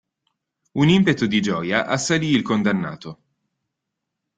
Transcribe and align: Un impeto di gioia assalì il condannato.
Un 0.73 0.89
impeto 0.89 1.27
di 1.27 1.41
gioia 1.41 1.85
assalì 1.85 2.29
il 2.31 2.41
condannato. 2.41 3.21